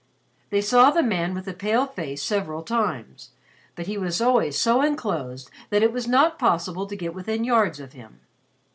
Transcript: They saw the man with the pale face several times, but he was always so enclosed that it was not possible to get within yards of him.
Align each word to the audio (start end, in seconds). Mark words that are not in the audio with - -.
They 0.49 0.61
saw 0.61 0.89
the 0.89 1.03
man 1.03 1.35
with 1.35 1.45
the 1.45 1.53
pale 1.53 1.85
face 1.85 2.23
several 2.23 2.63
times, 2.63 3.29
but 3.75 3.85
he 3.85 3.99
was 3.99 4.19
always 4.19 4.59
so 4.59 4.81
enclosed 4.81 5.51
that 5.69 5.83
it 5.83 5.93
was 5.93 6.07
not 6.07 6.39
possible 6.39 6.87
to 6.87 6.95
get 6.95 7.13
within 7.13 7.43
yards 7.43 7.79
of 7.79 7.93
him. 7.93 8.19